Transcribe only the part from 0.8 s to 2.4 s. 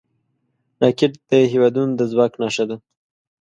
راکټ د هیوادونو د ځواک